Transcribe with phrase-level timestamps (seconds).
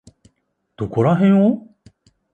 [0.77, 1.67] どこらへんを？